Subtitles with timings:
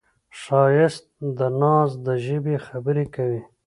[0.41, 1.05] ښایست
[1.37, 3.41] د ناز د ژبې خبرې کوي